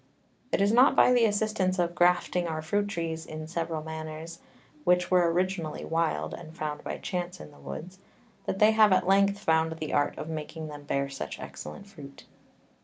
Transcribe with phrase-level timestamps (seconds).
[0.51, 4.39] Is it not by the assistance of grafting our Fruit Trees in several manners,
[4.83, 7.99] (which were originally wild, and found by chance in the Woods)
[8.47, 12.25] that they have at length found the Art of making them bear such excellent Fruit?